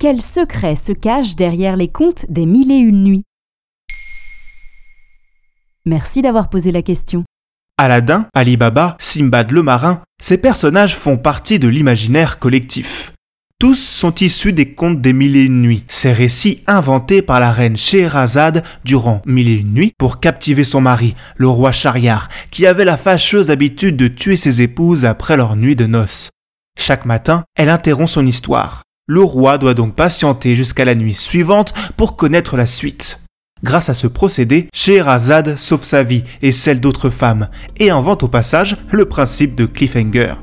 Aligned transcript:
Quel 0.00 0.22
secret 0.22 0.76
se 0.76 0.92
cache 0.92 1.36
derrière 1.36 1.76
les 1.76 1.88
contes 1.88 2.24
des 2.30 2.46
mille 2.46 2.72
et 2.72 2.78
une 2.78 3.04
nuits? 3.04 3.24
Merci 5.84 6.22
d'avoir 6.22 6.48
posé 6.48 6.72
la 6.72 6.80
question. 6.80 7.24
Aladdin, 7.76 8.26
Ali 8.32 8.56
Baba, 8.56 8.96
Simbad 8.98 9.50
le 9.50 9.62
marin, 9.62 10.00
ces 10.18 10.38
personnages 10.38 10.96
font 10.96 11.18
partie 11.18 11.58
de 11.58 11.68
l'imaginaire 11.68 12.38
collectif. 12.38 13.12
Tous 13.58 13.74
sont 13.74 14.14
issus 14.14 14.54
des 14.54 14.72
contes 14.72 15.02
des 15.02 15.12
mille 15.12 15.36
et 15.36 15.44
une 15.44 15.60
nuits, 15.60 15.84
ces 15.86 16.14
récits 16.14 16.62
inventés 16.66 17.20
par 17.20 17.38
la 17.38 17.52
reine 17.52 17.76
Scheherazade 17.76 18.64
durant 18.86 19.20
mille 19.26 19.48
et 19.48 19.56
une 19.56 19.74
nuits 19.74 19.92
pour 19.98 20.18
captiver 20.18 20.64
son 20.64 20.80
mari, 20.80 21.14
le 21.36 21.48
roi 21.48 21.72
Shahriar, 21.72 22.30
qui 22.50 22.66
avait 22.66 22.86
la 22.86 22.96
fâcheuse 22.96 23.50
habitude 23.50 23.98
de 23.98 24.08
tuer 24.08 24.38
ses 24.38 24.62
épouses 24.62 25.04
après 25.04 25.36
leur 25.36 25.56
nuit 25.56 25.76
de 25.76 25.84
noces. 25.84 26.30
Chaque 26.78 27.04
matin, 27.04 27.44
elle 27.54 27.68
interrompt 27.68 28.08
son 28.08 28.26
histoire. 28.26 28.80
Le 29.12 29.24
roi 29.24 29.58
doit 29.58 29.74
donc 29.74 29.96
patienter 29.96 30.54
jusqu'à 30.54 30.84
la 30.84 30.94
nuit 30.94 31.14
suivante 31.14 31.74
pour 31.96 32.14
connaître 32.14 32.56
la 32.56 32.64
suite. 32.64 33.18
Grâce 33.64 33.88
à 33.88 33.94
ce 33.94 34.06
procédé, 34.06 34.68
Scheherazade 34.72 35.58
sauve 35.58 35.82
sa 35.82 36.04
vie 36.04 36.22
et 36.42 36.52
celle 36.52 36.78
d'autres 36.78 37.10
femmes, 37.10 37.48
et 37.80 37.90
invente 37.90 38.22
au 38.22 38.28
passage 38.28 38.76
le 38.92 39.06
principe 39.06 39.56
de 39.56 39.66
cliffhanger. 39.66 40.34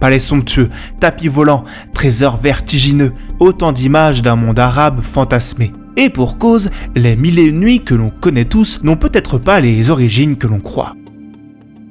Palais 0.00 0.18
somptueux, 0.18 0.70
tapis 0.98 1.28
volants, 1.28 1.64
trésors 1.92 2.38
vertigineux, 2.38 3.12
autant 3.38 3.72
d'images 3.72 4.22
d'un 4.22 4.36
monde 4.36 4.60
arabe 4.60 5.02
fantasmé. 5.02 5.74
Et 5.98 6.08
pour 6.08 6.38
cause, 6.38 6.70
les 6.94 7.16
mille 7.16 7.38
et 7.38 7.44
une 7.44 7.60
nuits 7.60 7.84
que 7.84 7.94
l'on 7.94 8.08
connaît 8.08 8.46
tous 8.46 8.82
n'ont 8.82 8.96
peut-être 8.96 9.36
pas 9.36 9.60
les 9.60 9.90
origines 9.90 10.38
que 10.38 10.46
l'on 10.46 10.60
croit. 10.60 10.96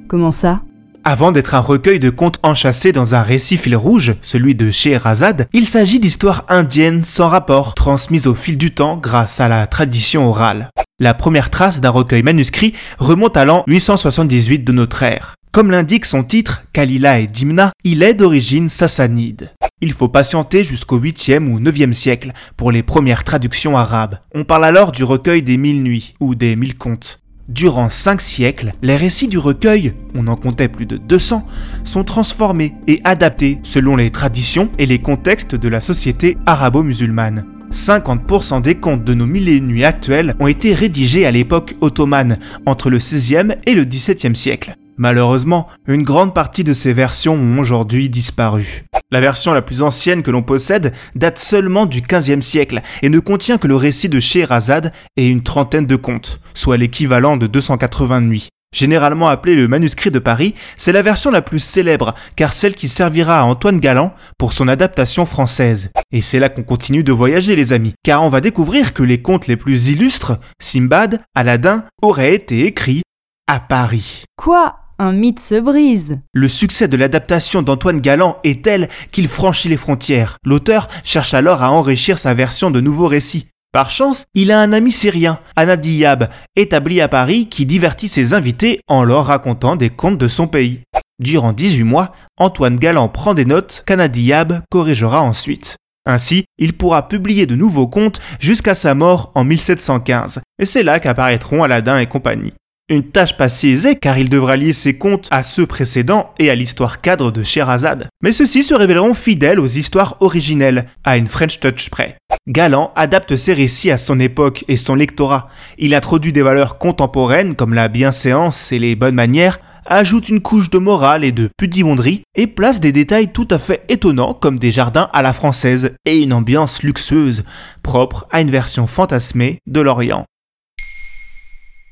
Comment 0.08 0.32
ça? 0.32 0.62
Avant 1.06 1.30
d'être 1.30 1.54
un 1.54 1.60
recueil 1.60 2.00
de 2.00 2.10
contes 2.10 2.40
enchâssés 2.42 2.90
dans 2.90 3.14
un 3.14 3.22
récit 3.22 3.58
fil 3.58 3.76
rouge, 3.76 4.14
celui 4.22 4.56
de 4.56 4.72
Scheherazade, 4.72 5.46
il 5.52 5.64
s'agit 5.64 6.00
d'histoires 6.00 6.44
indiennes 6.48 7.04
sans 7.04 7.28
rapport, 7.28 7.76
transmises 7.76 8.26
au 8.26 8.34
fil 8.34 8.58
du 8.58 8.74
temps 8.74 8.96
grâce 8.96 9.38
à 9.38 9.46
la 9.46 9.68
tradition 9.68 10.28
orale. 10.28 10.68
La 10.98 11.14
première 11.14 11.48
trace 11.48 11.80
d'un 11.80 11.90
recueil 11.90 12.24
manuscrit 12.24 12.74
remonte 12.98 13.36
à 13.36 13.44
l'an 13.44 13.62
878 13.68 14.64
de 14.64 14.72
notre 14.72 15.04
ère. 15.04 15.36
Comme 15.52 15.70
l'indique 15.70 16.06
son 16.06 16.24
titre, 16.24 16.64
Kalila 16.72 17.20
et 17.20 17.28
Dimna, 17.28 17.70
il 17.84 18.02
est 18.02 18.14
d'origine 18.14 18.68
sassanide. 18.68 19.52
Il 19.80 19.92
faut 19.92 20.08
patienter 20.08 20.64
jusqu'au 20.64 20.98
8e 20.98 21.46
ou 21.46 21.60
9e 21.60 21.92
siècle 21.92 22.32
pour 22.56 22.72
les 22.72 22.82
premières 22.82 23.22
traductions 23.22 23.76
arabes. 23.76 24.18
On 24.34 24.42
parle 24.42 24.64
alors 24.64 24.90
du 24.90 25.04
recueil 25.04 25.44
des 25.44 25.56
mille 25.56 25.84
nuits 25.84 26.14
ou 26.18 26.34
des 26.34 26.56
mille 26.56 26.76
contes. 26.76 27.20
Durant 27.48 27.88
cinq 27.88 28.20
siècles, 28.20 28.72
les 28.82 28.96
récits 28.96 29.28
du 29.28 29.38
recueil, 29.38 29.92
on 30.16 30.26
en 30.26 30.34
comptait 30.34 30.66
plus 30.66 30.86
de 30.86 30.96
200, 30.96 31.46
sont 31.84 32.02
transformés 32.02 32.74
et 32.88 33.00
adaptés 33.04 33.60
selon 33.62 33.94
les 33.94 34.10
traditions 34.10 34.68
et 34.78 34.86
les 34.86 34.98
contextes 34.98 35.54
de 35.54 35.68
la 35.68 35.80
société 35.80 36.36
arabo-musulmane. 36.46 37.44
50% 37.70 38.62
des 38.62 38.74
contes 38.74 39.04
de 39.04 39.14
nos 39.14 39.26
mille 39.26 39.48
et 39.48 39.60
nuits 39.60 39.84
actuels 39.84 40.34
ont 40.40 40.48
été 40.48 40.74
rédigés 40.74 41.24
à 41.24 41.30
l'époque 41.30 41.76
ottomane, 41.80 42.38
entre 42.64 42.90
le 42.90 42.98
16e 42.98 43.56
et 43.64 43.74
le 43.74 43.84
17e 43.84 44.34
siècle. 44.34 44.76
Malheureusement, 44.98 45.66
une 45.86 46.02
grande 46.02 46.34
partie 46.34 46.64
de 46.64 46.72
ces 46.72 46.92
versions 46.92 47.34
ont 47.34 47.58
aujourd'hui 47.58 48.08
disparu. 48.08 48.84
La 49.10 49.20
version 49.20 49.52
la 49.52 49.62
plus 49.62 49.82
ancienne 49.82 50.22
que 50.22 50.30
l'on 50.30 50.42
possède 50.42 50.92
date 51.14 51.38
seulement 51.38 51.86
du 51.86 52.00
XVe 52.00 52.40
siècle 52.40 52.80
et 53.02 53.08
ne 53.08 53.18
contient 53.18 53.58
que 53.58 53.68
le 53.68 53.76
récit 53.76 54.08
de 54.08 54.20
Scheherazade 54.20 54.92
et 55.16 55.26
une 55.28 55.42
trentaine 55.42 55.86
de 55.86 55.96
contes, 55.96 56.40
soit 56.54 56.76
l'équivalent 56.76 57.36
de 57.36 57.46
280 57.46 58.22
nuits. 58.22 58.48
Généralement 58.74 59.28
appelé 59.28 59.54
le 59.54 59.68
manuscrit 59.68 60.10
de 60.10 60.18
Paris, 60.18 60.54
c'est 60.76 60.92
la 60.92 61.02
version 61.02 61.30
la 61.30 61.40
plus 61.40 61.60
célèbre, 61.60 62.14
car 62.34 62.52
celle 62.52 62.74
qui 62.74 62.88
servira 62.88 63.40
à 63.40 63.44
Antoine 63.44 63.80
Galland 63.80 64.12
pour 64.38 64.52
son 64.52 64.68
adaptation 64.68 65.24
française. 65.24 65.90
Et 66.12 66.20
c'est 66.20 66.38
là 66.38 66.48
qu'on 66.48 66.62
continue 66.62 67.04
de 67.04 67.12
voyager 67.12 67.54
les 67.56 67.72
amis, 67.72 67.94
car 68.02 68.22
on 68.22 68.28
va 68.28 68.40
découvrir 68.40 68.92
que 68.92 69.02
les 69.02 69.22
contes 69.22 69.46
les 69.46 69.56
plus 69.56 69.88
illustres, 69.88 70.34
Simbad, 70.60 71.22
Aladdin, 71.34 71.84
auraient 72.02 72.34
été 72.34 72.66
écrits 72.66 73.02
à 73.46 73.60
Paris. 73.60 74.24
Quoi? 74.36 74.76
Un 74.98 75.12
mythe 75.12 75.40
se 75.40 75.60
brise. 75.60 76.20
Le 76.32 76.48
succès 76.48 76.88
de 76.88 76.96
l'adaptation 76.96 77.62
d'Antoine 77.62 78.00
Galland 78.00 78.38
est 78.44 78.64
tel 78.64 78.88
qu'il 79.12 79.28
franchit 79.28 79.68
les 79.68 79.76
frontières. 79.76 80.38
L'auteur 80.44 80.88
cherche 81.04 81.34
alors 81.34 81.62
à 81.62 81.70
enrichir 81.70 82.18
sa 82.18 82.34
version 82.34 82.70
de 82.70 82.80
nouveaux 82.80 83.08
récits. 83.08 83.48
Par 83.72 83.90
chance, 83.90 84.24
il 84.34 84.52
a 84.52 84.60
un 84.60 84.72
ami 84.72 84.90
syrien, 84.90 85.38
Anadiyab, 85.54 86.30
établi 86.56 87.00
à 87.00 87.08
Paris, 87.08 87.48
qui 87.48 87.66
divertit 87.66 88.08
ses 88.08 88.32
invités 88.32 88.80
en 88.88 89.04
leur 89.04 89.26
racontant 89.26 89.76
des 89.76 89.90
contes 89.90 90.18
de 90.18 90.28
son 90.28 90.46
pays. 90.46 90.80
Durant 91.18 91.52
18 91.52 91.82
mois, 91.84 92.12
Antoine 92.38 92.76
Galland 92.76 93.08
prend 93.08 93.34
des 93.34 93.44
notes 93.44 93.82
qu'Anadiyab 93.86 94.62
corrigera 94.70 95.20
ensuite. 95.20 95.76
Ainsi, 96.06 96.44
il 96.56 96.72
pourra 96.72 97.08
publier 97.08 97.46
de 97.46 97.56
nouveaux 97.56 97.88
contes 97.88 98.20
jusqu'à 98.38 98.74
sa 98.74 98.94
mort 98.94 99.32
en 99.34 99.44
1715, 99.44 100.40
et 100.58 100.64
c'est 100.64 100.84
là 100.84 101.00
qu'apparaîtront 101.00 101.62
Aladdin 101.62 101.98
et 101.98 102.06
compagnie. 102.06 102.54
Une 102.88 103.02
tâche 103.02 103.36
pas 103.36 103.48
si 103.48 103.70
aisée 103.70 103.96
car 103.96 104.16
il 104.16 104.30
devra 104.30 104.54
lier 104.54 104.72
ses 104.72 104.96
contes 104.96 105.26
à 105.32 105.42
ceux 105.42 105.66
précédents 105.66 106.32
et 106.38 106.50
à 106.50 106.54
l'histoire 106.54 107.00
cadre 107.00 107.32
de 107.32 107.42
Sherazade. 107.42 108.06
Mais 108.22 108.30
ceux-ci 108.30 108.62
se 108.62 108.74
révéleront 108.74 109.12
fidèles 109.12 109.58
aux 109.58 109.66
histoires 109.66 110.16
originelles, 110.20 110.86
à 111.02 111.16
une 111.16 111.26
French 111.26 111.58
touch 111.58 111.90
près. 111.90 112.16
Galland 112.46 112.92
adapte 112.94 113.34
ses 113.34 113.54
récits 113.54 113.90
à 113.90 113.96
son 113.96 114.20
époque 114.20 114.64
et 114.68 114.76
son 114.76 114.94
lectorat. 114.94 115.48
Il 115.78 115.96
introduit 115.96 116.32
des 116.32 116.42
valeurs 116.42 116.78
contemporaines 116.78 117.56
comme 117.56 117.74
la 117.74 117.88
bienséance 117.88 118.70
et 118.70 118.78
les 118.78 118.94
bonnes 118.94 119.16
manières, 119.16 119.58
ajoute 119.84 120.28
une 120.28 120.40
couche 120.40 120.70
de 120.70 120.78
morale 120.78 121.24
et 121.24 121.32
de 121.32 121.50
pudibonderie 121.58 122.22
et 122.36 122.46
place 122.46 122.78
des 122.78 122.92
détails 122.92 123.32
tout 123.32 123.48
à 123.50 123.58
fait 123.58 123.82
étonnants 123.88 124.32
comme 124.32 124.60
des 124.60 124.70
jardins 124.70 125.10
à 125.12 125.22
la 125.22 125.32
française 125.32 125.96
et 126.04 126.18
une 126.18 126.32
ambiance 126.32 126.84
luxueuse, 126.84 127.42
propre 127.82 128.28
à 128.30 128.40
une 128.42 128.50
version 128.52 128.86
fantasmée 128.86 129.58
de 129.66 129.80
l'Orient. 129.80 130.24